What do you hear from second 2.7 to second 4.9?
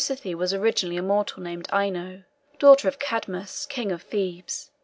of Cadmus, king of Thebes.